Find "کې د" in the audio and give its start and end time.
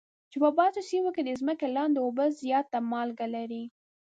1.15-1.29